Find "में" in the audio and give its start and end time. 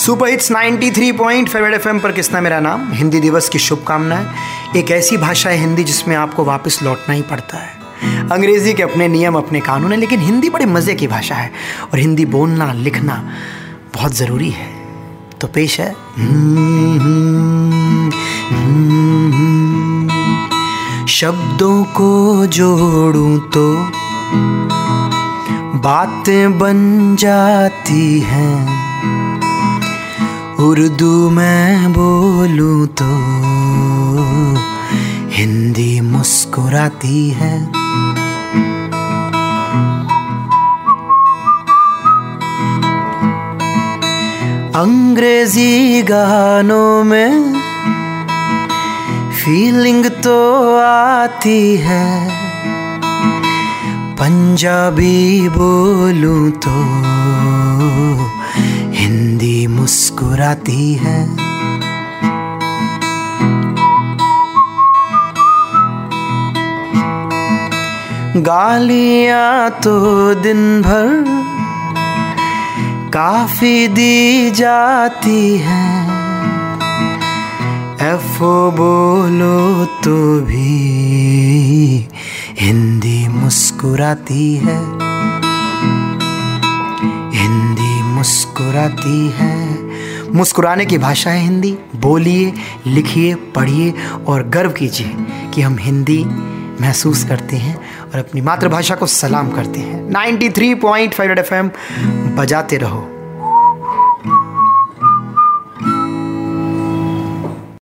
31.30-31.92, 47.04-47.34